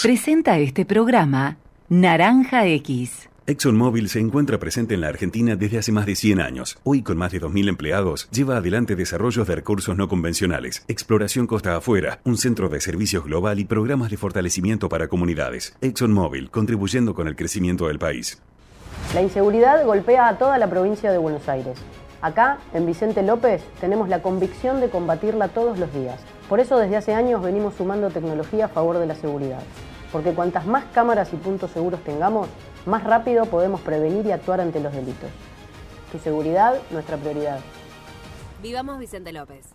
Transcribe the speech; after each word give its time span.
Presenta 0.00 0.58
este 0.58 0.86
programa 0.86 1.56
Naranja 1.88 2.64
X. 2.66 3.28
ExxonMobil 3.48 4.08
se 4.08 4.20
encuentra 4.20 4.60
presente 4.60 4.94
en 4.94 5.00
la 5.00 5.08
Argentina 5.08 5.56
desde 5.56 5.78
hace 5.78 5.90
más 5.90 6.06
de 6.06 6.14
100 6.14 6.40
años. 6.40 6.78
Hoy, 6.84 7.02
con 7.02 7.16
más 7.18 7.32
de 7.32 7.40
2.000 7.40 7.68
empleados, 7.68 8.30
lleva 8.30 8.58
adelante 8.58 8.94
desarrollos 8.94 9.48
de 9.48 9.56
recursos 9.56 9.96
no 9.96 10.06
convencionales, 10.06 10.84
exploración 10.86 11.48
costa 11.48 11.74
afuera, 11.74 12.20
un 12.22 12.36
centro 12.36 12.68
de 12.68 12.80
servicios 12.80 13.24
global 13.24 13.58
y 13.58 13.64
programas 13.64 14.12
de 14.12 14.18
fortalecimiento 14.18 14.88
para 14.88 15.08
comunidades. 15.08 15.76
ExxonMobil, 15.80 16.48
contribuyendo 16.52 17.12
con 17.12 17.26
el 17.26 17.34
crecimiento 17.34 17.88
del 17.88 17.98
país. 17.98 18.40
La 19.14 19.22
inseguridad 19.22 19.84
golpea 19.84 20.28
a 20.28 20.38
toda 20.38 20.58
la 20.58 20.70
provincia 20.70 21.10
de 21.10 21.18
Buenos 21.18 21.48
Aires. 21.48 21.76
Acá, 22.20 22.58
en 22.72 22.86
Vicente 22.86 23.22
López, 23.22 23.62
tenemos 23.80 24.08
la 24.08 24.22
convicción 24.22 24.80
de 24.80 24.90
combatirla 24.90 25.48
todos 25.48 25.76
los 25.78 25.92
días. 25.92 26.20
Por 26.48 26.58
eso 26.58 26.78
desde 26.78 26.96
hace 26.96 27.14
años 27.14 27.42
venimos 27.42 27.74
sumando 27.74 28.10
tecnología 28.10 28.64
a 28.64 28.68
favor 28.68 28.98
de 28.98 29.06
la 29.06 29.14
seguridad. 29.14 29.60
Porque 30.12 30.32
cuantas 30.32 30.66
más 30.66 30.84
cámaras 30.92 31.32
y 31.32 31.36
puntos 31.36 31.70
seguros 31.70 32.02
tengamos, 32.04 32.48
más 32.86 33.04
rápido 33.04 33.46
podemos 33.46 33.80
prevenir 33.80 34.26
y 34.26 34.32
actuar 34.32 34.60
ante 34.60 34.80
los 34.80 34.92
delitos. 34.92 35.30
Tu 36.12 36.18
seguridad, 36.18 36.74
nuestra 36.90 37.16
prioridad. 37.16 37.60
Vivamos 38.62 38.98
Vicente 38.98 39.32
López. 39.32 39.66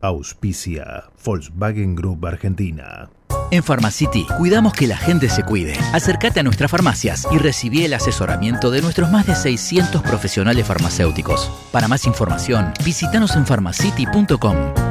Auspicia 0.00 1.04
Volkswagen 1.24 1.96
Group 1.96 2.26
Argentina. 2.26 3.10
En 3.50 3.62
Pharmacity 3.62 4.26
cuidamos 4.36 4.74
que 4.74 4.86
la 4.86 4.96
gente 4.96 5.28
se 5.30 5.42
cuide. 5.42 5.74
Acércate 5.94 6.40
a 6.40 6.42
nuestras 6.42 6.70
farmacias 6.70 7.26
y 7.32 7.38
recibí 7.38 7.84
el 7.84 7.94
asesoramiento 7.94 8.70
de 8.70 8.82
nuestros 8.82 9.10
más 9.10 9.26
de 9.26 9.34
600 9.34 10.02
profesionales 10.02 10.66
farmacéuticos. 10.66 11.50
Para 11.72 11.88
más 11.88 12.04
información, 12.04 12.72
visítanos 12.84 13.34
en 13.36 13.46
pharmacity.com. 13.46 14.87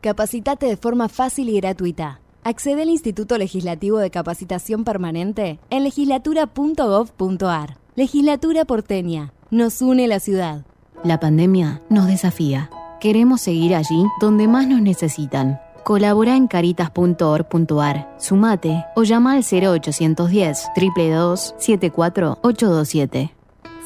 Capacitate 0.00 0.64
de 0.64 0.78
forma 0.78 1.10
fácil 1.10 1.50
y 1.50 1.60
gratuita. 1.60 2.20
Accede 2.42 2.82
al 2.82 2.88
Instituto 2.88 3.36
Legislativo 3.36 3.98
de 3.98 4.10
Capacitación 4.10 4.82
Permanente 4.84 5.60
en 5.68 5.84
legislatura.gov.ar. 5.84 7.76
Legislatura 7.96 8.64
porteña. 8.64 9.34
Nos 9.50 9.82
une 9.82 10.08
la 10.08 10.18
ciudad. 10.20 10.64
La 11.04 11.20
pandemia 11.20 11.82
nos 11.90 12.06
desafía. 12.06 12.70
Queremos 12.98 13.42
seguir 13.42 13.74
allí 13.74 14.06
donde 14.22 14.48
más 14.48 14.66
nos 14.66 14.80
necesitan. 14.80 15.60
Colabora 15.84 16.34
en 16.34 16.46
caritas.org.ar, 16.46 18.14
sumate 18.18 18.86
o 18.96 19.02
llama 19.02 19.32
al 19.32 19.44
0810 19.44 20.68
322 20.74 21.54
74827. 21.58 23.39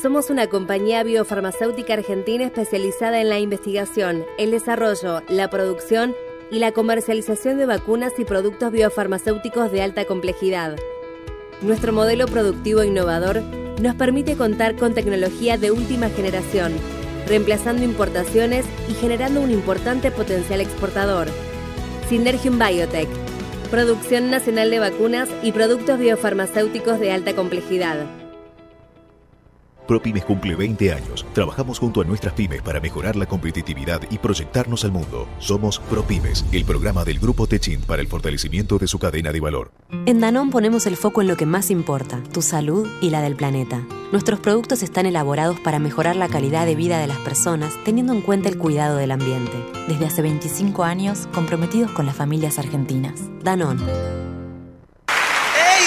Somos 0.04 0.28
una 0.28 0.48
compañía 0.48 1.03
biofarmacéutica 1.03 1.94
argentina 1.94 2.44
especializada 2.44 3.22
en 3.22 3.31
la 3.31 3.38
investigación, 3.38 4.26
el 4.37 4.50
desarrollo, 4.50 5.22
la 5.31 5.48
producción 5.48 6.15
y 6.50 6.59
la 6.59 6.72
comercialización 6.72 7.56
de 7.56 7.65
vacunas 7.65 8.12
y 8.19 8.26
productos 8.26 8.70
biofarmacéuticos 8.70 9.72
de 9.72 9.81
alta 9.81 10.04
complejidad. 10.04 10.76
Nuestro 11.62 11.94
modelo 11.94 12.26
productivo 12.26 12.82
e 12.82 12.88
innovador 12.88 13.41
nos 13.81 13.94
permite 13.94 14.37
contar 14.37 14.76
con 14.76 14.93
tecnología 14.93 15.56
de 15.56 15.70
última 15.70 16.10
generación, 16.10 16.75
reemplazando 17.26 17.82
importaciones 17.82 18.66
y 18.91 18.93
generando 18.93 19.41
un 19.41 19.53
importante 19.53 20.10
potencial 20.10 20.60
exportador. 20.60 21.28
Synergium 22.10 22.59
Biotech, 22.59 23.09
producción 23.70 24.31
nacional 24.31 24.70
de 24.70 24.81
vacunas 24.81 25.31
y 25.43 25.53
productos 25.53 25.98
biofarmacéuticos 25.98 27.00
de 27.00 27.10
alta 27.10 27.34
complejidad. 27.34 28.04
ProPymes 29.86 30.24
cumple 30.24 30.54
20 30.54 30.92
años. 30.92 31.26
Trabajamos 31.32 31.78
junto 31.78 32.00
a 32.00 32.04
nuestras 32.04 32.34
pymes 32.34 32.62
para 32.62 32.80
mejorar 32.80 33.16
la 33.16 33.26
competitividad 33.26 34.00
y 34.10 34.18
proyectarnos 34.18 34.84
al 34.84 34.92
mundo. 34.92 35.28
Somos 35.38 35.78
ProPymes, 35.78 36.44
el 36.52 36.64
programa 36.64 37.04
del 37.04 37.18
Grupo 37.18 37.46
Techin 37.46 37.82
para 37.82 38.02
el 38.02 38.08
fortalecimiento 38.08 38.78
de 38.78 38.88
su 38.88 38.98
cadena 38.98 39.32
de 39.32 39.40
valor. 39.40 39.72
En 40.06 40.20
Danón 40.20 40.50
ponemos 40.50 40.86
el 40.86 40.96
foco 40.96 41.20
en 41.20 41.28
lo 41.28 41.36
que 41.36 41.46
más 41.46 41.70
importa, 41.70 42.22
tu 42.32 42.42
salud 42.42 42.88
y 43.00 43.10
la 43.10 43.20
del 43.20 43.36
planeta. 43.36 43.82
Nuestros 44.12 44.40
productos 44.40 44.82
están 44.82 45.06
elaborados 45.06 45.58
para 45.60 45.78
mejorar 45.78 46.16
la 46.16 46.28
calidad 46.28 46.66
de 46.66 46.76
vida 46.76 46.98
de 46.98 47.06
las 47.06 47.18
personas, 47.18 47.74
teniendo 47.84 48.12
en 48.12 48.20
cuenta 48.20 48.48
el 48.48 48.58
cuidado 48.58 48.96
del 48.96 49.10
ambiente. 49.10 49.52
Desde 49.88 50.06
hace 50.06 50.22
25 50.22 50.84
años, 50.84 51.28
comprometidos 51.34 51.90
con 51.90 52.06
las 52.06 52.16
familias 52.16 52.58
argentinas. 52.58 53.14
Danón. 53.42 53.78
¡Ey! 55.56 55.84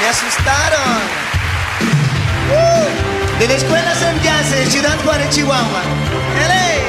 ¡Me 0.00 0.06
asustaron! 0.06 1.03
De 3.38 3.48
la 3.48 3.54
Escuela 3.54 3.94
Santiago 3.94 4.48
de 4.50 4.66
Ciudad 4.70 4.96
Juárez, 5.04 5.30
Chihuahua. 5.30 5.82
¡Ele! 6.44 6.84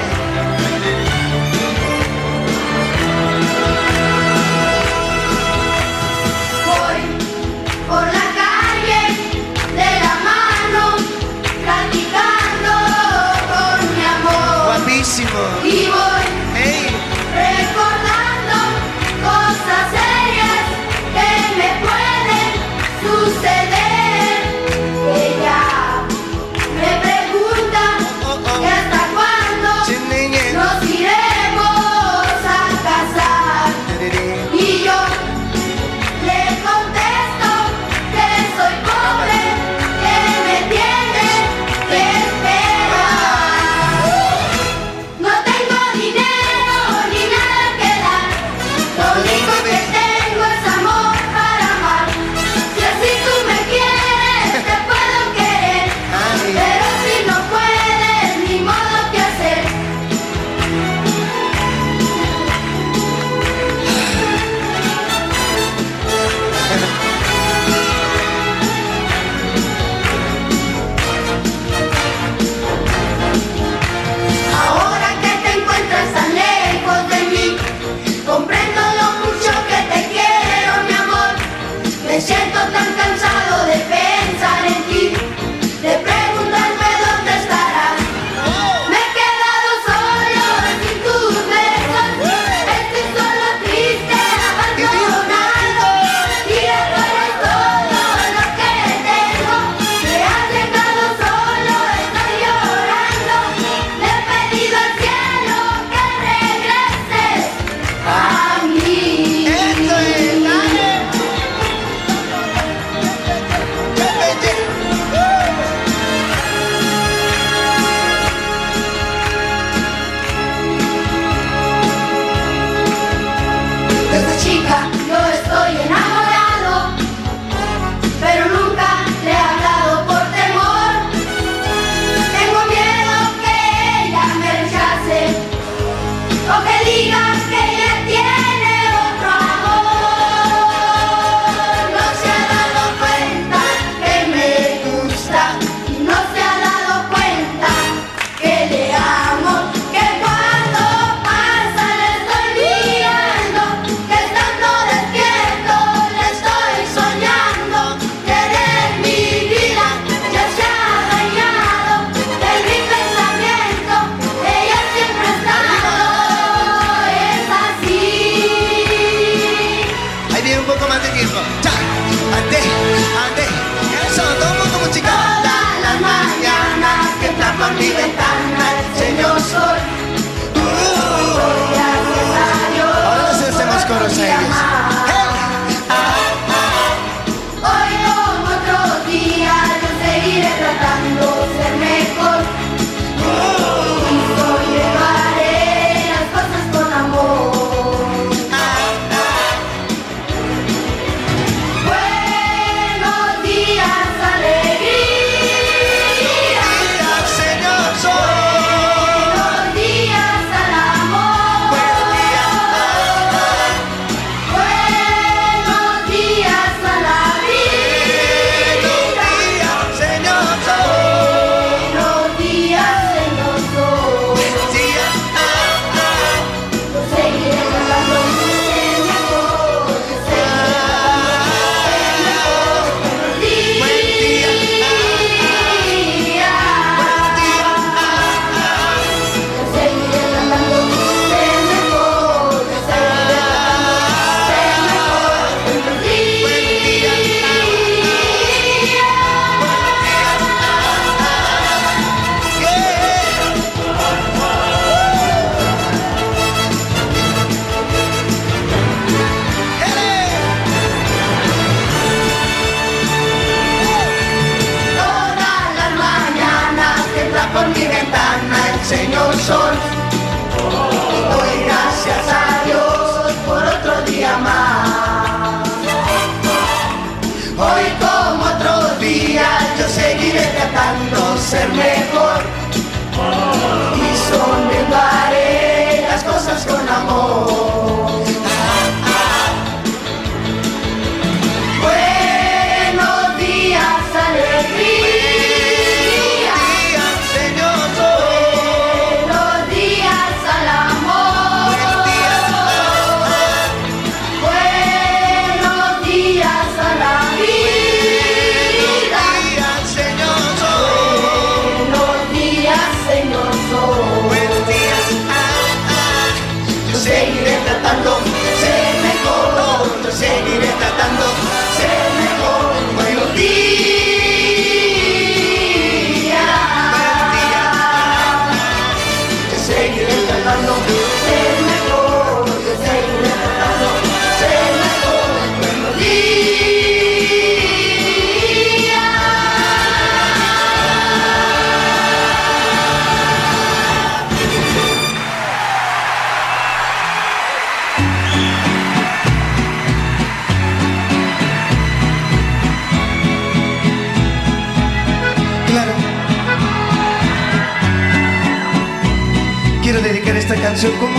Voy 6.65 7.05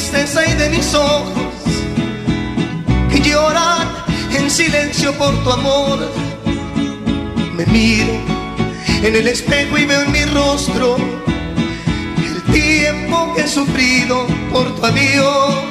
Tristeza 0.00 0.40
y 0.50 0.54
de 0.54 0.70
mis 0.70 0.94
ojos 0.94 1.52
que 3.10 3.20
lloran 3.20 3.86
en 4.32 4.50
silencio 4.50 5.12
por 5.18 5.32
tu 5.44 5.50
amor. 5.50 5.98
Me 7.54 7.66
miro 7.66 8.14
en 9.02 9.14
el 9.14 9.28
espejo 9.28 9.76
y 9.76 9.84
veo 9.84 10.00
en 10.00 10.12
mi 10.12 10.24
rostro 10.24 10.96
el 12.16 12.42
tiempo 12.50 13.34
que 13.34 13.42
he 13.42 13.48
sufrido 13.48 14.26
por 14.50 14.74
tu 14.74 14.86
adiós. 14.86 15.69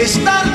Estar 0.00 0.49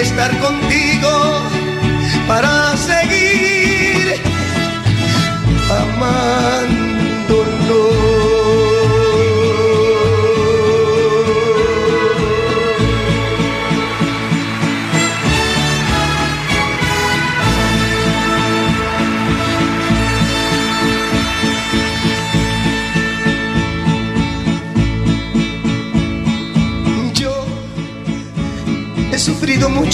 estar 0.00 0.30
contigo 0.38 1.47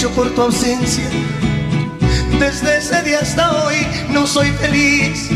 por 0.09 0.29
tu 0.35 0.41
ausencia. 0.41 1.05
Desde 2.39 2.77
ese 2.77 3.01
día 3.03 3.19
hasta 3.21 3.63
hoy 3.63 3.75
no 4.09 4.27
soy 4.27 4.49
feliz. 4.51 5.29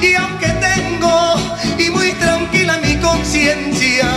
Y 0.00 0.14
aunque 0.14 0.48
tengo 0.48 1.34
y 1.78 1.90
muy 1.90 2.12
tranquila 2.14 2.78
mi 2.78 2.96
conciencia, 2.96 4.08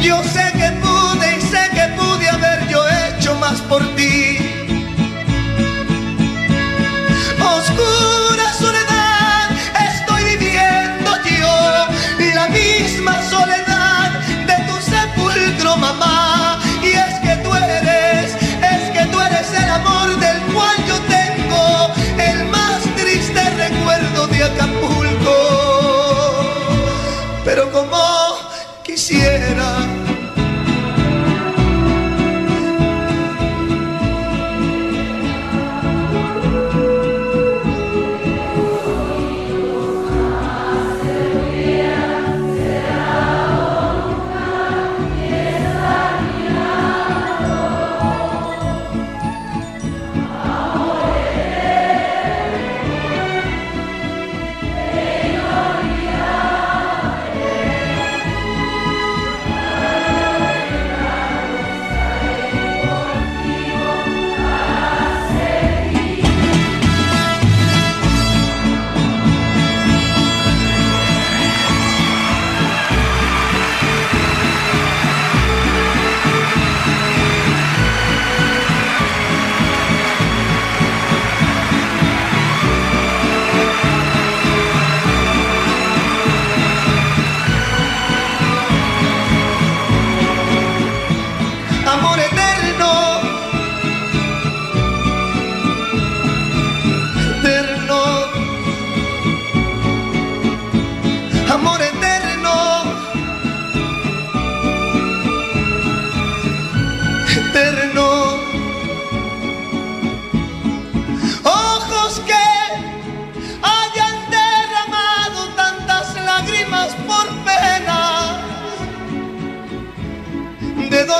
yo 0.00 0.22
sé 0.22 0.44
que 0.52 0.70
pude 0.82 1.36
y 1.36 1.40
sé 1.40 1.62
que 1.74 1.86
pude 1.98 2.28
haber 2.28 2.68
yo 2.68 2.82
hecho 2.88 3.34
más 3.36 3.60
por 3.62 3.82
ti. 3.96 4.38
Oscura 7.40 8.52
soledad 8.58 9.50
estoy 9.92 10.24
viviendo 10.36 11.10
yo, 11.40 12.34
la 12.34 12.48
misma 12.48 13.20
soledad 13.28 13.73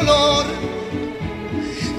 dolor, 0.00 0.46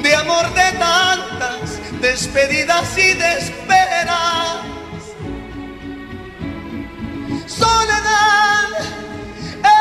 de 0.02 0.16
amor 0.16 0.54
de 0.54 0.72
tantas 0.78 2.02
despedidas 2.02 2.98
y 2.98 3.14
desesperas. 3.14 4.62
Soledad, 7.46 8.70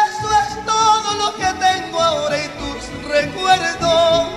eso 0.06 0.28
es 0.42 0.64
todo 0.64 1.14
lo 1.22 1.34
que 1.36 1.50
tengo 1.66 2.00
ahora 2.00 2.36
y 2.38 2.48
tus 2.60 3.08
recuerdos 3.08 4.28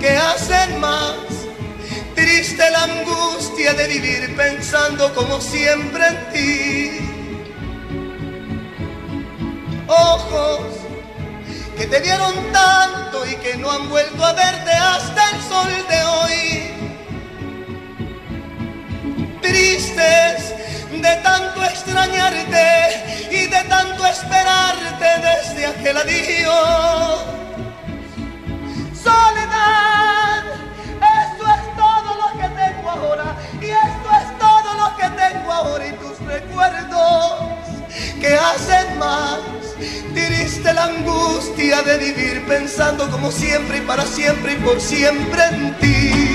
que 0.00 0.10
hacen 0.16 0.80
más 0.80 1.14
triste 2.14 2.70
la 2.70 2.84
angustia 2.84 3.74
de 3.74 3.88
vivir 3.88 4.36
pensando 4.36 5.14
como 5.14 5.40
siempre 5.40 6.04
en 6.06 6.32
ti. 6.32 7.14
Ojos 9.86 10.83
que 11.76 11.86
te 11.86 12.00
dieron 12.00 12.34
tanto 12.52 13.26
y 13.26 13.34
que 13.36 13.56
no 13.56 13.70
han 13.70 13.88
vuelto 13.88 14.24
a 14.24 14.32
verte 14.32 14.70
hasta 14.72 15.30
el 15.30 15.42
sol 15.42 15.86
de 15.88 16.04
hoy. 16.04 16.70
Tristes 19.42 20.54
de 20.92 21.16
tanto 21.22 21.64
extrañarte 21.64 23.28
y 23.30 23.46
de 23.46 23.62
tanto 23.68 24.06
esperarte 24.06 25.06
desde 25.20 25.66
aquel 25.66 25.96
adiós. 25.96 27.24
Soledad, 29.02 30.44
esto 31.20 31.44
es 31.56 31.76
todo 31.76 32.14
lo 32.22 32.28
que 32.40 32.48
tengo 32.48 32.90
ahora 32.90 33.36
y 33.60 33.66
esto 33.66 34.08
es 34.20 34.38
todo 34.38 34.74
lo 34.74 34.96
que 34.96 35.08
tengo 35.10 35.52
ahora 35.52 35.86
y 35.86 35.92
tus 35.92 36.18
recuerdos 36.20 37.53
que 38.20 38.34
hacen 38.34 38.98
más. 38.98 39.40
Diriste 40.14 40.72
la 40.72 40.84
angustia 40.84 41.82
de 41.82 41.98
vivir 41.98 42.44
pensando 42.46 43.10
como 43.10 43.30
siempre 43.30 43.78
y 43.78 43.80
para 43.80 44.04
siempre 44.04 44.52
y 44.54 44.56
por 44.56 44.80
siempre 44.80 45.42
en 45.50 45.78
ti. 45.78 46.33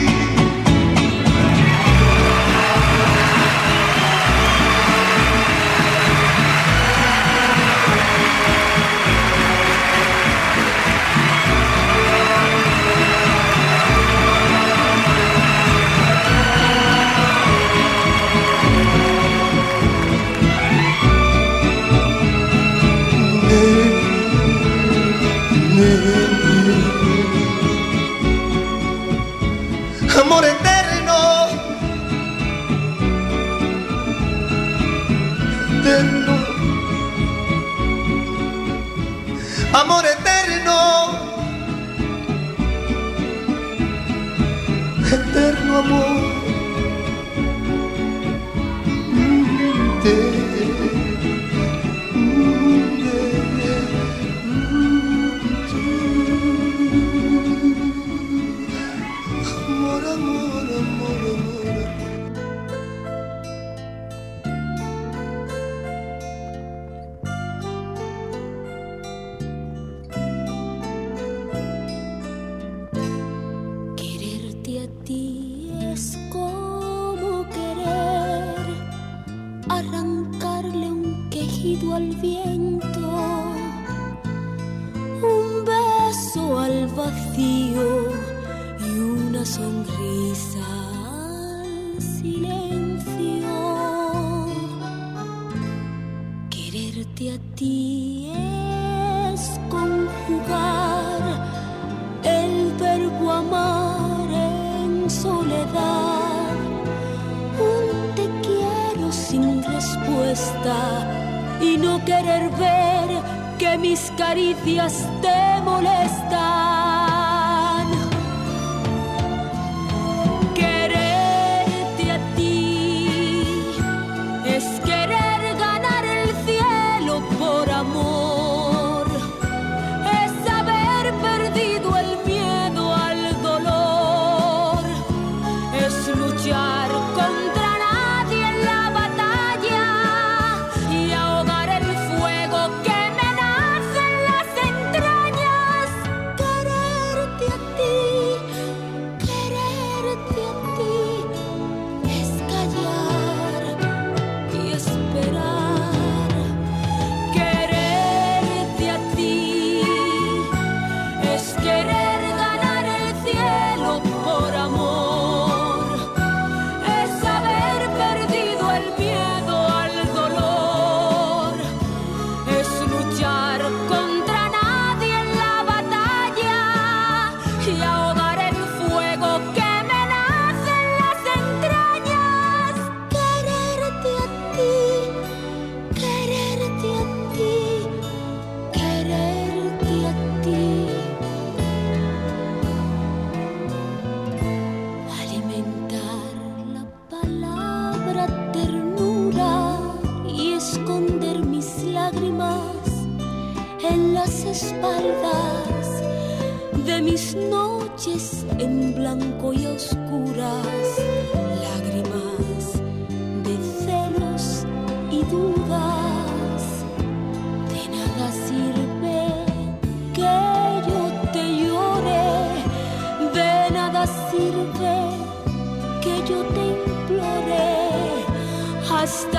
stop. 229.09 229.38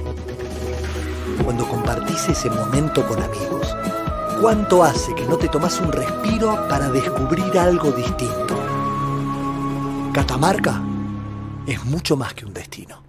cuando 1.43 1.67
compartís 1.67 2.29
ese 2.29 2.49
momento 2.49 3.05
con 3.07 3.21
amigos. 3.21 3.75
¿Cuánto 4.41 4.83
hace 4.83 5.13
que 5.13 5.25
no 5.25 5.37
te 5.37 5.47
tomas 5.47 5.79
un 5.79 5.91
respiro 5.91 6.67
para 6.67 6.89
descubrir 6.89 7.57
algo 7.57 7.91
distinto? 7.91 8.59
Catamarca 10.13 10.81
es 11.67 11.83
mucho 11.85 12.17
más 12.17 12.33
que 12.33 12.45
un 12.45 12.53
destino. 12.53 13.01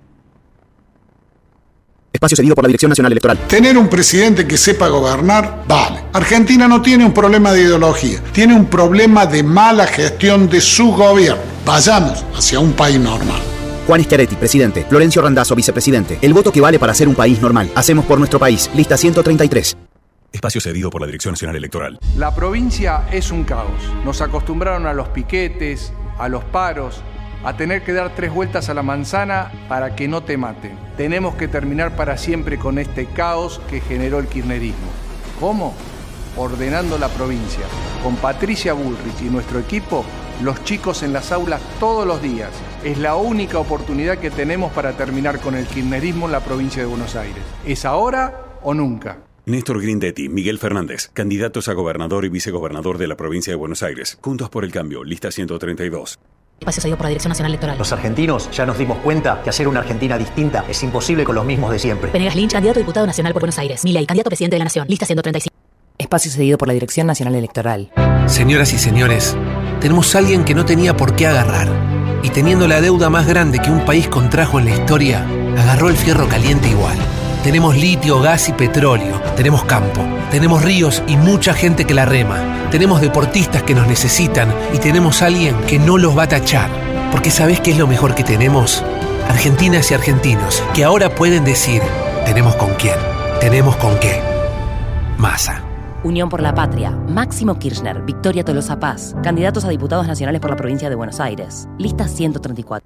Espacio 2.13 2.37
cedido 2.37 2.55
por 2.55 2.65
la 2.65 2.69
Dirección 2.69 2.91
Nacional 2.91 3.13
Electoral. 3.13 3.39
Tener 3.49 3.79
un 3.79 3.89
presidente 3.89 4.47
que 4.47 4.59
sepa 4.59 4.89
gobernar, 4.89 5.65
vale. 5.67 6.05
Argentina 6.13 6.69
no 6.69 6.83
tiene 6.83 7.05
un 7.05 7.13
problema 7.13 7.53
de 7.53 7.63
ideología, 7.63 8.23
tiene 8.33 8.55
un 8.55 8.67
problema 8.67 9.25
de 9.25 9.43
mala 9.43 9.87
gestión 9.87 10.49
de 10.49 10.61
su 10.61 10.93
gobierno. 10.93 11.43
Vayamos 11.65 12.25
hacia 12.37 12.61
un 12.61 12.73
país 12.75 13.01
normal. 13.01 13.52
Juan 13.87 14.03
Schiaretti, 14.03 14.37
presidente. 14.37 14.87
Florencio 14.89 15.23
Randazzo, 15.23 15.55
vicepresidente. 15.55 16.19
El 16.23 16.33
voto 16.33 16.53
que 16.53 16.61
vale 16.61 16.79
para 16.79 16.95
ser 16.95 17.09
un 17.09 17.15
país 17.15 17.41
normal. 17.41 17.71
Hacemos 17.75 18.05
por 18.05 18.19
nuestro 18.19 18.39
país. 18.39 18.71
Lista 18.75 18.97
133. 18.97 19.77
Espacio 20.33 20.61
cedido 20.61 20.89
por 20.89 21.01
la 21.01 21.07
Dirección 21.07 21.33
Nacional 21.33 21.57
Electoral. 21.57 21.99
La 22.17 22.35
provincia 22.35 23.07
es 23.11 23.31
un 23.31 23.45
caos. 23.45 23.83
Nos 24.05 24.23
acostumbraron 24.23 24.87
a 24.87 24.95
los 24.95 25.09
piquetes, 25.09 25.93
a 26.19 26.29
los 26.29 26.45
paros, 26.45 27.03
a 27.45 27.57
tener 27.57 27.83
que 27.83 27.93
dar 27.93 28.15
tres 28.15 28.33
vueltas 28.33 28.69
a 28.69 28.75
la 28.75 28.83
manzana 28.83 29.51
para 29.69 29.95
que 29.97 30.09
no 30.09 30.23
te 30.23 30.37
maten. 30.37 30.79
Tenemos 30.97 31.35
que 31.35 31.49
terminar 31.49 31.97
para 31.97 32.17
siempre 32.17 32.59
con 32.59 32.79
este 32.79 33.07
caos 33.07 33.61
que 33.69 33.81
generó 33.81 34.21
el 34.21 34.29
kirchnerismo. 34.29 34.91
¿Cómo? 35.41 35.75
Ordenando 36.37 36.99
la 36.99 37.09
provincia. 37.09 37.65
Con 38.03 38.17
Patricia 38.17 38.73
Bullrich 38.73 39.21
y 39.21 39.25
nuestro 39.25 39.59
equipo, 39.59 40.05
los 40.41 40.63
chicos 40.65 41.03
en 41.03 41.13
las 41.13 41.33
aulas 41.33 41.61
todos 41.79 42.07
los 42.07 42.23
días. 42.23 42.51
Es 42.85 42.99
la 42.99 43.15
única 43.15 43.61
oportunidad 43.61 44.19
que 44.19 44.31
tenemos 44.31 44.73
para 44.73 44.97
terminar 44.97 45.39
con 45.39 45.55
el 45.55 45.67
kirchnerismo 45.67 46.27
en 46.27 46.33
la 46.33 46.41
provincia 46.41 46.83
de 46.83 46.89
Buenos 46.89 47.15
Aires. 47.15 47.43
¿Es 47.65 47.85
ahora 47.85 48.59
o 48.61 48.75
nunca? 48.75 49.19
Néstor 49.47 49.81
Grindetti, 49.81 50.29
Miguel 50.29 50.59
Fernández, 50.59 51.09
candidatos 51.13 51.69
a 51.69 51.75
gobernador 51.75 52.25
y 52.25 52.29
vicegobernador 52.29 52.99
de 52.99 53.07
la 53.07 53.17
provincia 53.17 53.53
de 53.53 53.57
Buenos 53.57 53.85
Aires. 53.85 54.19
Juntos 54.21 54.51
por 54.51 54.65
el 54.65 54.73
cambio, 54.73 55.05
lista 55.05 55.31
132. 55.31 56.19
Espacio 56.59 56.83
cedido 56.83 56.97
por 56.97 57.05
la 57.05 57.11
Dirección 57.11 57.31
Nacional 57.31 57.53
Electoral. 57.53 57.79
Los 57.79 57.93
argentinos 57.93 58.51
ya 58.51 58.67
nos 58.67 58.77
dimos 58.77 58.99
cuenta 58.99 59.41
que 59.45 59.51
hacer 59.51 59.69
una 59.69 59.81
Argentina 59.81 60.19
distinta 60.19 60.65
es 60.69 60.83
imposible 60.83 61.23
con 61.23 61.37
los 61.37 61.45
mismos 61.45 61.71
de 61.71 61.79
siempre. 61.79 62.11
Venegas 62.11 62.35
Lynch, 62.35 62.53
candidato 62.53 62.81
a 62.81 62.83
diputado 62.83 63.07
nacional 63.07 63.33
por 63.33 63.43
Buenos 63.43 63.59
Aires. 63.59 63.85
Milei, 63.85 64.07
candidato 64.07 64.29
a 64.29 64.31
presidente 64.31 64.57
de 64.57 64.59
la 64.59 64.65
Nación. 64.65 64.87
Lista 64.89 65.07
135. 65.07 65.55
Espacio 65.99 66.33
cedido 66.33 66.59
por 66.59 66.67
la 66.67 66.75
Dirección 66.75 67.07
Nacional 67.07 67.37
Electoral. 67.37 67.93
Señoras 68.27 68.73
y 68.73 68.79
señores, 68.79 69.37
tenemos 69.81 70.15
a 70.17 70.19
alguien 70.19 70.45
que 70.45 70.55
no 70.55 70.65
tenía 70.65 70.97
por 70.97 71.15
qué 71.15 71.29
agarrar. 71.29 71.92
Y 72.23 72.31
teniendo 72.31 72.69
la 72.69 72.81
deuda 72.81 73.11
más 73.11 73.27
grande 73.27 73.59
que 73.59 73.71
un 73.71 73.85
país 73.85 74.09
contrajo 74.09 74.59
en 74.59 74.67
la 74.67 74.71
historia, 74.73 75.27
agarró 75.59 75.89
el 75.89 75.97
fierro 75.97 76.29
caliente 76.29 76.69
igual. 76.69 76.97
Tenemos 77.43 77.77
litio, 77.77 78.21
gas 78.21 78.49
y 78.49 78.53
petróleo. 78.53 79.21
Tenemos 79.37 79.65
campo. 79.65 80.05
Tenemos 80.31 80.63
ríos 80.63 81.03
y 81.09 81.17
mucha 81.17 81.55
gente 81.55 81.85
que 81.85 81.95
la 81.95 82.05
rema. 82.05 82.69
Tenemos 82.71 83.01
deportistas 83.01 83.65
que 83.65 83.75
nos 83.75 83.89
necesitan 83.89 84.55
y 84.73 84.79
tenemos 84.79 85.23
alguien 85.23 85.57
que 85.67 85.79
no 85.79 85.99
los 85.99 86.17
va 86.17 86.25
a 86.25 86.29
tachar. 86.29 86.71
Porque 87.11 87.31
¿sabés 87.31 87.61
qué 87.61 87.73
es 87.73 87.79
lo 87.79 87.89
mejor 87.89 88.15
que 88.15 88.23
tenemos? 88.23 88.85
Argentinas 89.29 89.91
y 89.91 89.95
argentinos 89.95 90.63
que 90.73 90.85
ahora 90.85 91.15
pueden 91.15 91.45
decir, 91.45 91.83
tenemos 92.25 92.55
con 92.57 92.73
quién, 92.75 92.97
tenemos 93.41 93.77
con 93.77 93.99
qué. 93.99 94.21
Masa. 95.19 95.62
Unión 96.05 96.29
por 96.29 96.43
la 96.43 96.53
Patria, 96.53 96.91
Máximo 96.91 97.59
Kirchner, 97.61 98.03
Victoria 98.03 98.45
Tolosa 98.45 98.81
Paz, 98.81 99.15
candidatos 99.23 99.65
a 99.65 99.69
diputados 99.69 100.07
nacionales 100.07 100.41
por 100.41 100.51
la 100.51 100.57
provincia 100.57 100.89
de 100.89 100.97
Buenos 100.97 101.21
Aires. 101.21 101.69
Lista 101.79 102.09
134. 102.09 102.85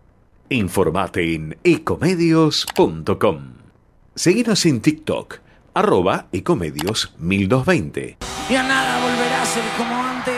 Informate 0.51 1.35
en 1.35 1.57
ecomedios.com. 1.65 3.39
Seguinos 4.15 4.67
en 4.67 4.81
TikTok, 4.83 5.39
arroba 5.73 6.27
ecomedios 6.31 7.15
1220. 7.19 8.19
Ya 8.51 8.63
nada 8.63 9.01
volverá 9.01 9.43
a 9.43 9.47
ser 9.47 9.65
como 9.79 9.95
antes. 9.95 10.36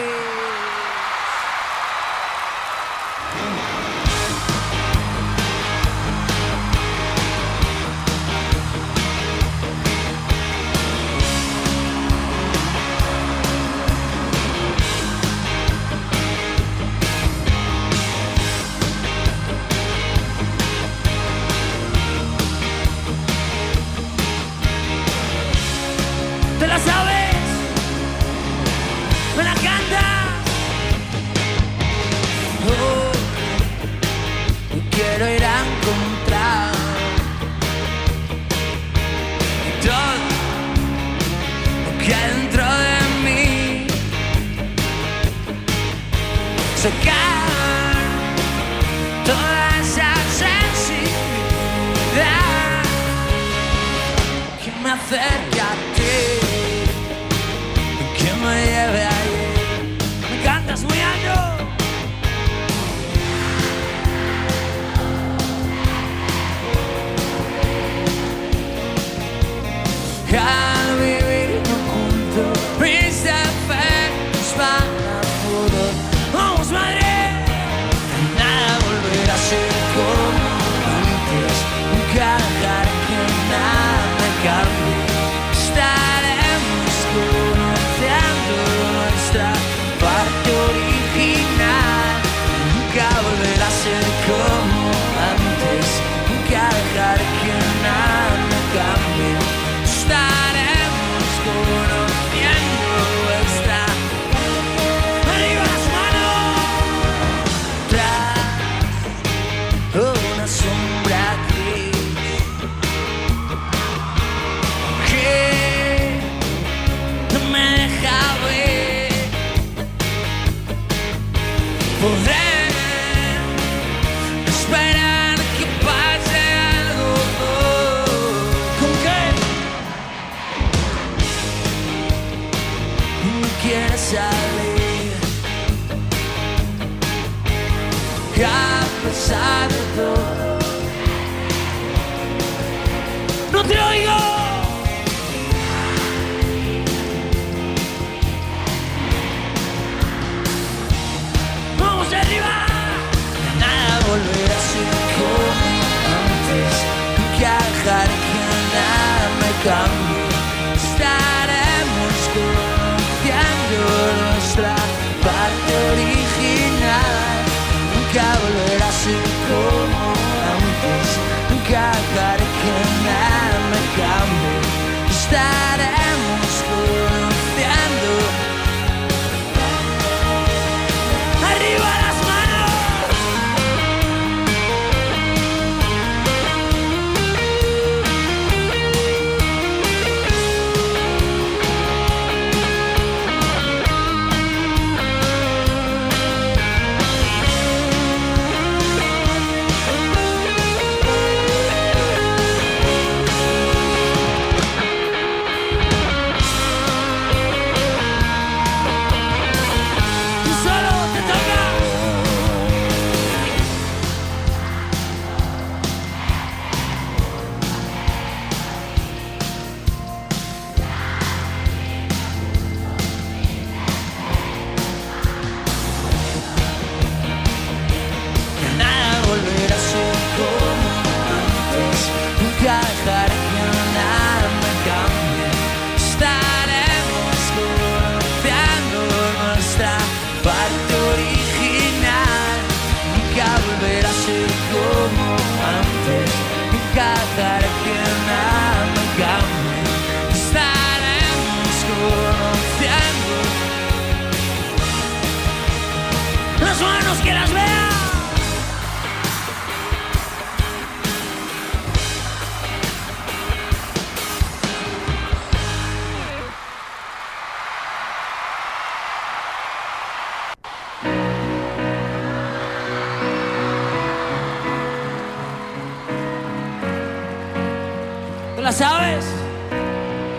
La 278.68 278.72
sabes? 278.72 279.24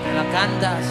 ¿Que 0.03 0.13
la 0.13 0.25
cantas? 0.31 0.85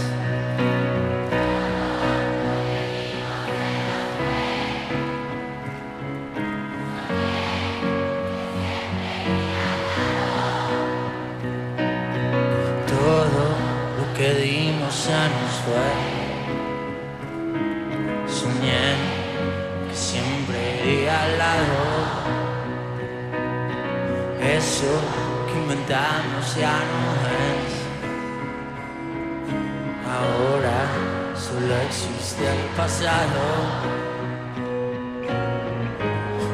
Todo 12.88 13.44
lo 13.98 14.04
que 14.16 14.28
dimos 14.34 15.06
ya 15.06 15.22
nos 15.36 15.54
fue. 15.64 15.90
Soñé 18.26 18.86
que 19.88 19.94
siempre 19.94 20.58
iría 20.82 21.22
al 21.22 21.38
lado. 21.38 21.78
Eso 24.42 24.92
que 25.46 25.54
inventamos 25.60 26.56
ya 26.56 26.76
no 26.90 27.17
existe 31.76 32.44
el 32.46 32.64
pasado. 32.76 33.42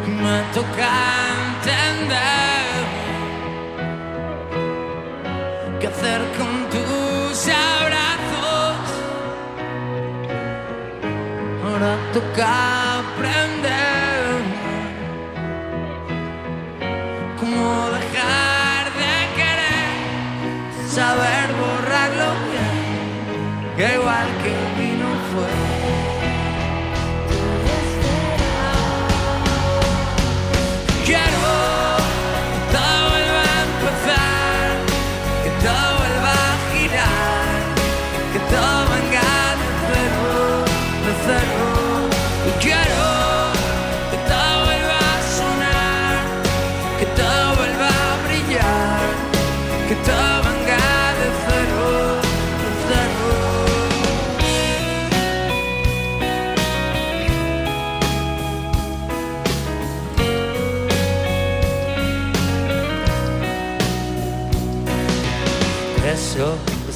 Me 0.07 0.43
toca 0.53 0.91
entender 1.49 2.75
qué 5.81 5.87
hacer 5.87 6.21
con 6.39 6.69
tus 6.71 7.49
abrazos. 7.49 8.79
Ahora 11.65 11.97
toca 12.13 12.99
aprender 12.99 14.25
cómo 17.39 17.91
dejar 17.91 18.85
de 19.01 19.17
querer, 19.39 20.89
saber 20.89 21.47
borrarlo 21.63 22.29
bien, 22.51 23.77
que 23.77 23.95
igual 23.95 24.29
que 24.43 24.64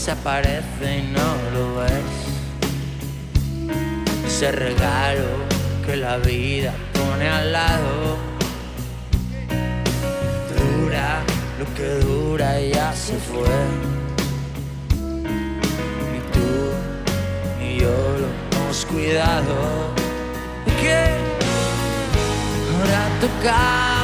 desaparece 0.08 1.00
y 1.00 1.02
no 1.12 1.28
lo 1.52 1.80
ves. 1.80 1.92
Ese 4.26 4.50
regalo 4.52 5.28
que 5.84 5.96
la 5.96 6.16
vida 6.16 6.72
pone 6.94 7.28
al 7.28 7.52
lado. 7.52 8.16
Dura 10.56 11.20
lo 11.58 11.74
que 11.74 11.88
dura 12.06 12.58
y 12.58 12.70
ya 12.72 12.90
se 12.94 13.18
fue. 13.18 13.58
Ni 16.10 16.20
tú 16.32 16.72
ni 17.60 17.78
yo 17.80 17.94
lo 18.20 18.28
hemos 18.62 18.86
cuidado. 18.86 19.92
¿Y 20.68 20.70
qué? 20.82 21.04
Ahora 22.72 23.02
toca 23.20 23.56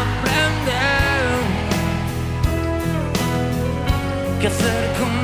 aprender. 0.02 1.24
¿Qué 4.38 4.46
hacer 4.48 4.92
con 4.98 5.14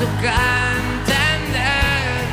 toca 0.00 0.32
entender 1.04 2.24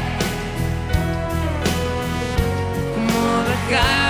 cómo 2.95 3.43
dejar 3.43 4.06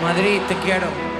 Madrid 0.00 0.40
te 0.48 0.54
quiero 0.56 1.11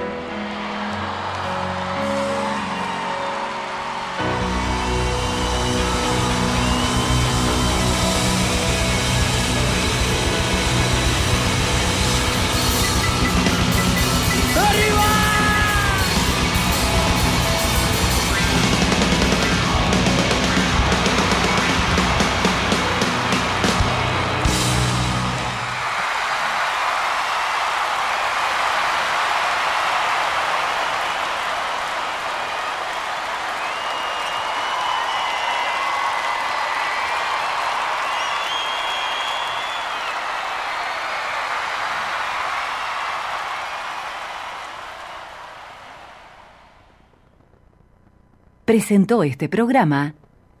Presentó 48.73 49.21
este 49.21 49.49
programa 49.49 50.15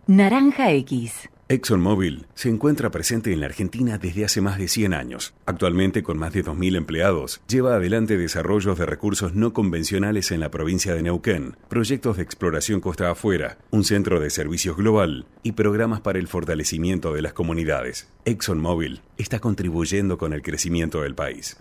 Naranja 0.05 0.71
X. 0.71 1.31
ExxonMobil 1.49 2.27
se 2.35 2.49
encuentra 2.49 2.91
presente 2.91 3.33
en 3.33 3.39
la 3.39 3.47
Argentina 3.47 3.97
desde 3.97 4.23
hace 4.23 4.39
más 4.39 4.59
de 4.59 4.67
100 4.67 4.93
años. 4.93 5.33
Actualmente, 5.47 6.03
con 6.03 6.19
más 6.19 6.31
de 6.31 6.45
2.000 6.45 6.75
empleados, 6.77 7.41
lleva 7.47 7.73
adelante 7.73 8.15
desarrollos 8.15 8.77
de 8.77 8.85
recursos 8.85 9.33
no 9.33 9.51
convencionales 9.51 10.29
en 10.29 10.41
la 10.41 10.51
provincia 10.51 10.93
de 10.93 11.01
Neuquén, 11.01 11.57
proyectos 11.69 12.17
de 12.17 12.21
exploración 12.21 12.81
costa 12.81 13.09
afuera, 13.09 13.57
un 13.71 13.83
centro 13.83 14.19
de 14.19 14.29
servicios 14.29 14.77
global 14.77 15.25
y 15.41 15.53
programas 15.53 16.01
para 16.01 16.19
el 16.19 16.27
fortalecimiento 16.27 17.13
de 17.13 17.23
las 17.23 17.33
comunidades. 17.33 18.07
ExxonMobil 18.25 19.01
está 19.17 19.39
contribuyendo 19.39 20.19
con 20.19 20.33
el 20.33 20.43
crecimiento 20.43 21.01
del 21.01 21.15
país. 21.15 21.57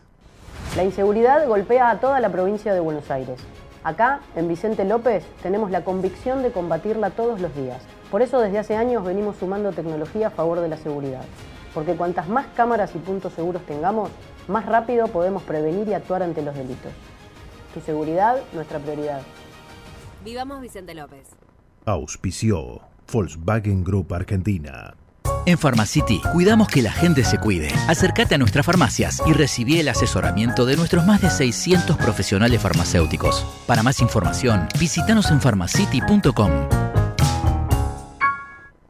La 0.76 0.84
inseguridad 0.84 1.48
golpea 1.48 1.88
a 1.88 1.98
toda 1.98 2.20
la 2.20 2.30
provincia 2.30 2.74
de 2.74 2.80
Buenos 2.80 3.10
Aires. 3.10 3.40
Acá, 3.84 4.20
en 4.36 4.46
Vicente 4.46 4.84
López, 4.84 5.24
tenemos 5.42 5.72
la 5.72 5.82
convicción 5.82 6.42
de 6.42 6.52
combatirla 6.52 7.10
todos 7.10 7.40
los 7.40 7.54
días. 7.56 7.82
Por 8.12 8.22
eso 8.22 8.40
desde 8.40 8.60
hace 8.60 8.76
años 8.76 9.04
venimos 9.04 9.36
sumando 9.36 9.72
tecnología 9.72 10.28
a 10.28 10.30
favor 10.30 10.60
de 10.60 10.68
la 10.68 10.76
seguridad. 10.76 11.24
Porque 11.74 11.96
cuantas 11.96 12.28
más 12.28 12.46
cámaras 12.54 12.94
y 12.94 12.98
puntos 12.98 13.32
seguros 13.32 13.62
tengamos, 13.66 14.10
más 14.46 14.66
rápido 14.66 15.08
podemos 15.08 15.42
prevenir 15.42 15.88
y 15.88 15.94
actuar 15.94 16.22
ante 16.22 16.42
los 16.42 16.54
delitos. 16.54 16.92
Tu 17.74 17.80
seguridad, 17.80 18.36
nuestra 18.52 18.78
prioridad. 18.78 19.22
Vivamos 20.24 20.60
Vicente 20.60 20.94
López. 20.94 21.30
Auspició 21.84 22.82
Volkswagen 23.12 23.82
Group 23.82 24.14
Argentina. 24.14 24.94
En 25.46 25.58
Pharmacity 25.58 26.20
cuidamos 26.32 26.68
que 26.68 26.82
la 26.82 26.92
gente 26.92 27.24
se 27.24 27.38
cuide. 27.38 27.72
Acércate 27.88 28.34
a 28.34 28.38
nuestras 28.38 28.64
farmacias 28.64 29.22
y 29.26 29.32
recibí 29.32 29.78
el 29.78 29.88
asesoramiento 29.88 30.64
de 30.64 30.76
nuestros 30.76 31.06
más 31.06 31.20
de 31.20 31.30
600 31.30 31.96
profesionales 31.96 32.60
farmacéuticos. 32.60 33.44
Para 33.66 33.82
más 33.82 34.00
información, 34.00 34.68
visítanos 34.78 35.30
en 35.30 35.40
pharmacity.com. 35.40 36.81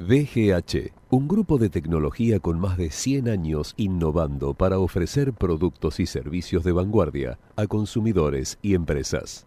VGH, 0.00 0.92
un 1.10 1.28
grupo 1.28 1.56
de 1.58 1.70
tecnología 1.70 2.40
con 2.40 2.58
más 2.58 2.76
de 2.76 2.90
100 2.90 3.28
años 3.28 3.74
innovando 3.76 4.54
para 4.54 4.78
ofrecer 4.78 5.32
productos 5.32 6.00
y 6.00 6.06
servicios 6.06 6.64
de 6.64 6.72
vanguardia 6.72 7.38
a 7.54 7.66
consumidores 7.66 8.58
y 8.60 8.74
empresas. 8.74 9.46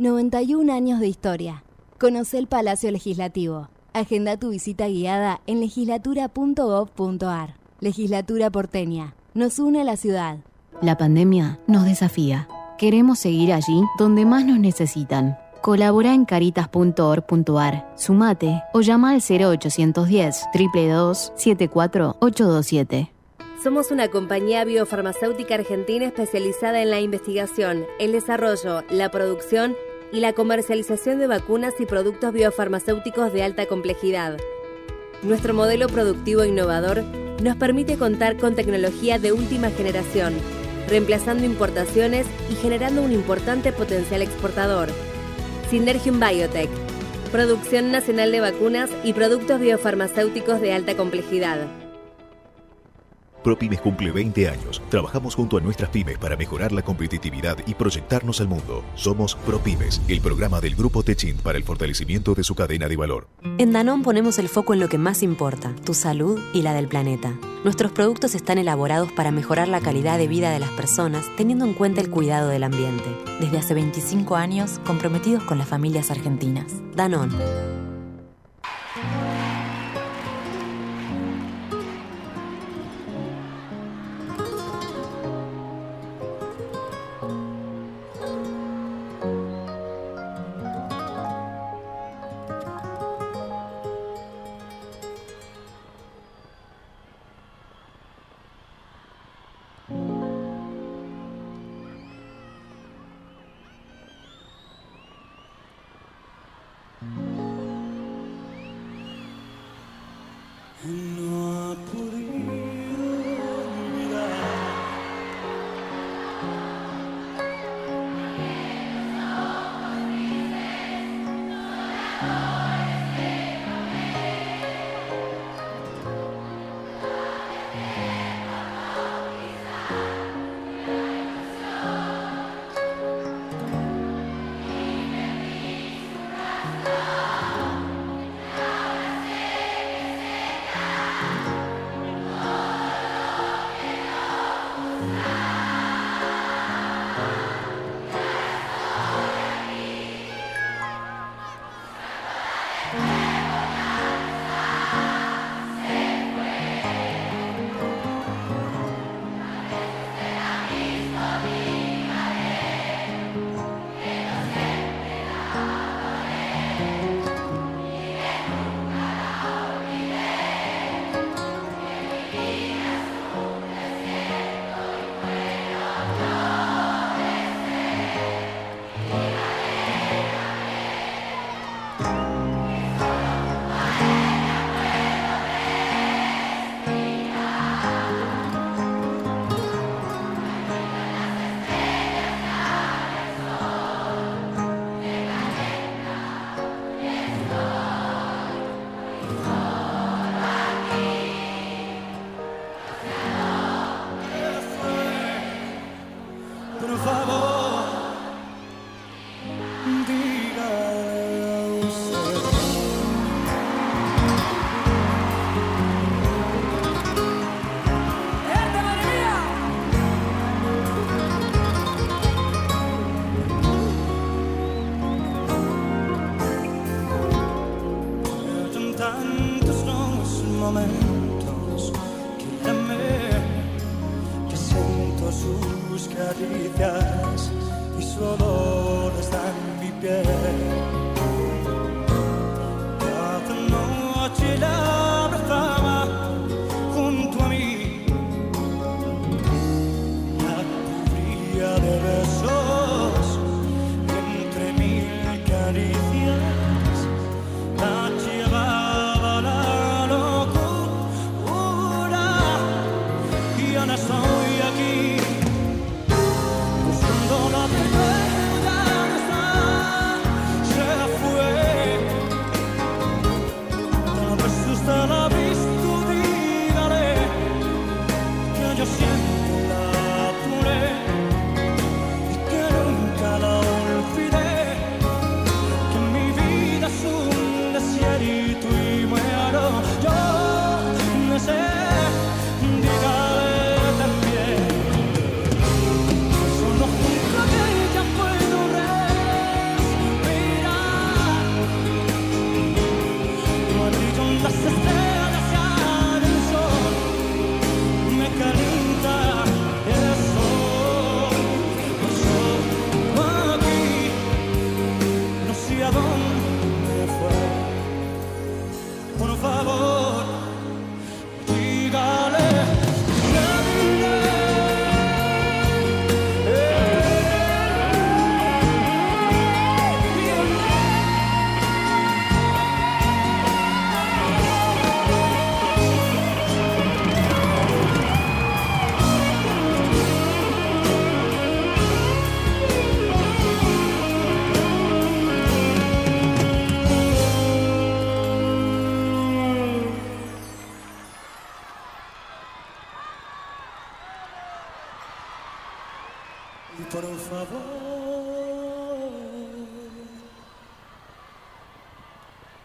91 0.00 0.72
años 0.72 0.98
de 0.98 1.08
historia. 1.08 1.62
Conoce 1.98 2.38
el 2.38 2.46
Palacio 2.46 2.90
Legislativo. 2.90 3.68
Agenda 3.92 4.38
tu 4.38 4.48
visita 4.48 4.88
guiada 4.88 5.42
en 5.46 5.60
legislatura.gov.ar. 5.60 7.56
Legislatura 7.80 8.48
porteña. 8.48 9.14
Nos 9.34 9.58
une 9.58 9.82
a 9.82 9.84
la 9.84 9.98
ciudad. 9.98 10.38
La 10.80 10.96
pandemia 10.96 11.58
nos 11.66 11.84
desafía. 11.84 12.48
Queremos 12.78 13.18
seguir 13.18 13.52
allí 13.52 13.84
donde 13.98 14.24
más 14.24 14.46
nos 14.46 14.58
necesitan. 14.58 15.36
Colabora 15.60 16.14
en 16.14 16.24
caritas.org.ar, 16.24 17.92
sumate 17.94 18.62
o 18.72 18.80
llama 18.80 19.10
al 19.10 19.20
0810 19.20 20.46
322 20.50 21.32
74827. 21.36 23.12
Somos 23.62 23.90
una 23.90 24.08
compañía 24.08 24.64
biofarmacéutica 24.64 25.56
argentina 25.56 26.06
especializada 26.06 26.80
en 26.80 26.88
la 26.88 27.00
investigación, 27.00 27.84
el 27.98 28.12
desarrollo, 28.12 28.82
la 28.88 29.10
producción 29.10 29.76
y 30.12 30.20
la 30.20 30.32
comercialización 30.32 31.18
de 31.18 31.26
vacunas 31.26 31.74
y 31.78 31.86
productos 31.86 32.32
biofarmacéuticos 32.32 33.32
de 33.32 33.42
alta 33.42 33.66
complejidad. 33.66 34.36
Nuestro 35.22 35.54
modelo 35.54 35.88
productivo 35.88 36.44
innovador 36.44 37.02
nos 37.42 37.56
permite 37.56 37.96
contar 37.96 38.36
con 38.36 38.54
tecnología 38.54 39.18
de 39.18 39.32
última 39.32 39.70
generación, 39.70 40.34
reemplazando 40.88 41.44
importaciones 41.44 42.26
y 42.50 42.54
generando 42.54 43.02
un 43.02 43.12
importante 43.12 43.72
potencial 43.72 44.22
exportador. 44.22 44.88
Synergium 45.70 46.18
Biotech, 46.18 46.70
Producción 47.32 47.92
nacional 47.92 48.32
de 48.32 48.40
vacunas 48.40 48.90
y 49.04 49.12
productos 49.12 49.60
biofarmacéuticos 49.60 50.60
de 50.60 50.72
alta 50.72 50.96
complejidad. 50.96 51.79
ProPymes 53.42 53.80
cumple 53.80 54.10
20 54.10 54.48
años. 54.48 54.82
Trabajamos 54.88 55.34
junto 55.34 55.56
a 55.56 55.60
nuestras 55.60 55.90
pymes 55.90 56.18
para 56.18 56.36
mejorar 56.36 56.72
la 56.72 56.82
competitividad 56.82 57.58
y 57.66 57.74
proyectarnos 57.74 58.40
al 58.40 58.48
mundo. 58.48 58.84
Somos 58.94 59.34
ProPymes, 59.34 60.00
el 60.08 60.20
programa 60.20 60.60
del 60.60 60.74
Grupo 60.74 61.02
Techint 61.02 61.40
para 61.40 61.58
el 61.58 61.64
fortalecimiento 61.64 62.34
de 62.34 62.44
su 62.44 62.54
cadena 62.54 62.88
de 62.88 62.96
valor. 62.96 63.28
En 63.58 63.72
Danón 63.72 64.02
ponemos 64.02 64.38
el 64.38 64.48
foco 64.48 64.74
en 64.74 64.80
lo 64.80 64.88
que 64.88 64.98
más 64.98 65.22
importa, 65.22 65.74
tu 65.84 65.94
salud 65.94 66.38
y 66.52 66.62
la 66.62 66.74
del 66.74 66.88
planeta. 66.88 67.34
Nuestros 67.64 67.92
productos 67.92 68.34
están 68.34 68.58
elaborados 68.58 69.12
para 69.12 69.30
mejorar 69.30 69.68
la 69.68 69.80
calidad 69.80 70.18
de 70.18 70.28
vida 70.28 70.50
de 70.50 70.60
las 70.60 70.70
personas 70.70 71.26
teniendo 71.36 71.64
en 71.64 71.74
cuenta 71.74 72.00
el 72.00 72.10
cuidado 72.10 72.48
del 72.48 72.64
ambiente. 72.64 73.04
Desde 73.40 73.58
hace 73.58 73.74
25 73.74 74.36
años, 74.36 74.80
comprometidos 74.86 75.42
con 75.44 75.58
las 75.58 75.68
familias 75.68 76.10
argentinas. 76.10 76.72
Danón. 76.94 77.30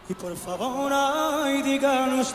Y 0.08 0.14
por 0.14 0.36
favor, 0.36 0.92
ay, 0.94 1.62
díganos. 1.62 2.34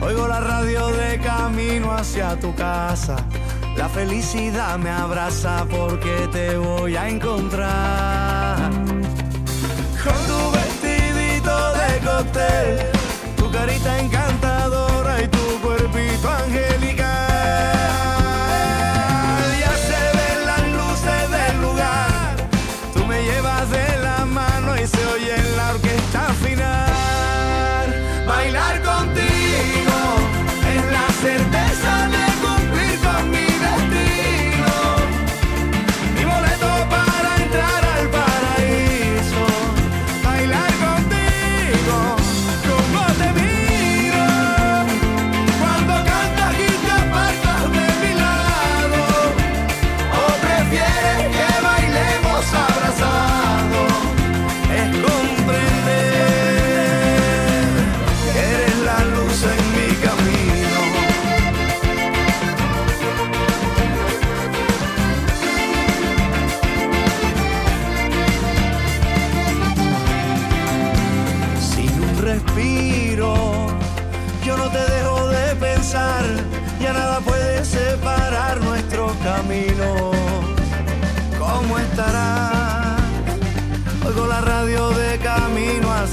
Oigo 0.00 0.28
la 0.28 0.40
radio 0.40 0.88
de 0.88 1.18
camino 1.18 1.92
hacia 1.92 2.38
tu 2.38 2.54
casa. 2.54 3.16
La 3.76 3.88
felicidad 3.88 4.78
me 4.78 4.90
abraza 4.90 5.66
porque 5.68 6.28
te 6.32 6.56
voy 6.56 6.96
a 6.96 7.08
encontrar. 7.08 8.70
Con 10.02 10.18
tu 10.26 10.50
vestidito 10.52 11.72
de 11.74 11.98
cóctel, 12.06 12.78
tu 13.36 13.50
carita 13.50 13.98
en 13.98 14.08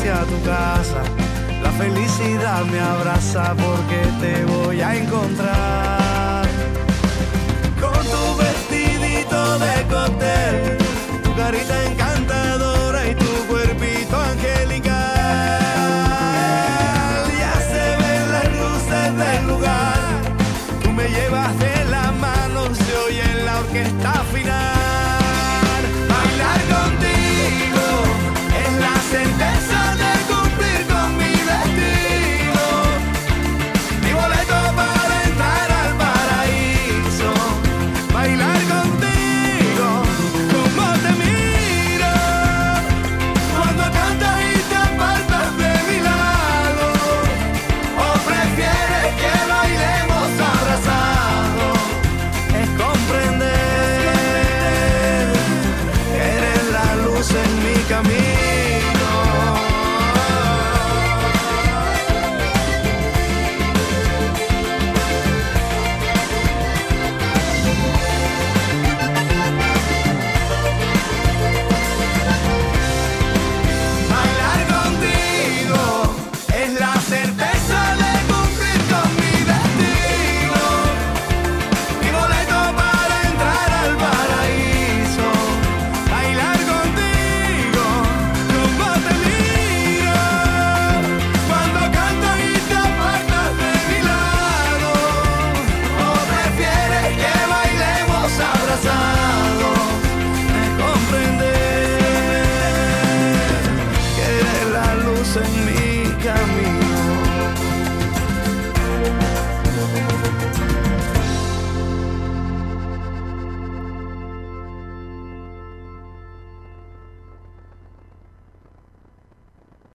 hacia 0.06 0.26
tu 0.26 0.42
casa. 0.44 1.02
La 1.64 1.72
felicidad 1.72 2.64
me 2.66 2.80
abraza 2.80 3.56
porque 3.56 4.00
te 4.22 4.46
voy 4.46 4.82
a 4.82 4.96
encontrar. 4.96 6.46
Con 7.80 8.06
tu 8.14 8.38
vestidito 8.38 9.60
de 9.60 9.74
cóctel, 9.90 10.78
tu 11.24 11.36
carita 11.36 11.86
encantadora 11.86 12.65